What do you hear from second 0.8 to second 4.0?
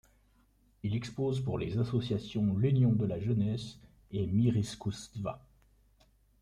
Il expose pour les associations l'Union de la jeunesse